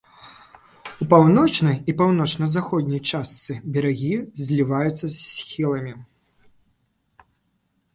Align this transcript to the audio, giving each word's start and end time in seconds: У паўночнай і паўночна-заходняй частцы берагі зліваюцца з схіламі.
У 1.03 1.07
паўночнай 1.11 1.77
і 1.93 1.95
паўночна-заходняй 1.99 3.01
частцы 3.11 3.59
берагі 3.77 4.13
зліваюцца 4.45 5.03
з 5.09 5.17
схіламі. 5.33 5.93